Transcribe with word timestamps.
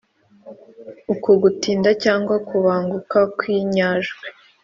uku 1.13 1.29
gutinda 1.41 1.89
cyangwa 2.03 2.35
kubanguka 2.47 3.19
kw'inyajwi 3.37 4.25